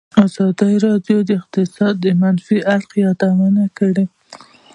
ازادي 0.25 0.73
راډیو 0.85 1.19
د 1.25 1.29
اقتصاد 1.39 1.93
د 2.03 2.05
منفي 2.21 2.57
اړخونو 2.73 2.97
یادونه 3.05 3.63
کړې. 3.77 4.05